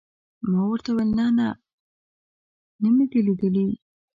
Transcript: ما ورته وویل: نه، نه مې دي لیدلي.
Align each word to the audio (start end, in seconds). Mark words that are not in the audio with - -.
ما 0.49 0.61
ورته 0.69 0.89
وویل: 0.93 1.09
نه، 1.17 1.27
نه 2.81 2.89
مې 2.95 3.05
دي 3.11 3.19
لیدلي. 3.27 3.67